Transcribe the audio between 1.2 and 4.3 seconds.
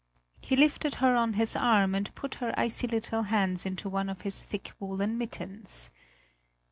his arm and put her icy little hands into one of